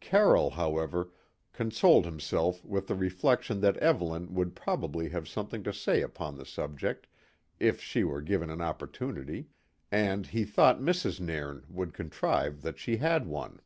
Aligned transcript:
Carroll, 0.00 0.48
however, 0.52 1.10
consoled 1.52 2.06
himself 2.06 2.64
with 2.64 2.86
the 2.88 2.94
reflection 2.94 3.60
that 3.60 3.76
Evelyn 3.76 4.32
would 4.32 4.56
probably 4.56 5.10
have 5.10 5.28
something 5.28 5.62
to 5.62 5.74
say 5.74 6.00
upon 6.00 6.38
the 6.38 6.46
subject 6.46 7.06
if 7.60 7.82
she 7.82 8.02
were 8.02 8.22
given 8.22 8.48
an 8.48 8.62
opportunity, 8.62 9.48
and 9.92 10.28
he 10.28 10.46
thought 10.46 10.80
Mrs. 10.80 11.20
Nairn 11.20 11.66
would 11.68 11.92
contrive 11.92 12.62
that 12.62 12.78
she 12.78 12.96
had 12.96 13.26
one. 13.26 13.60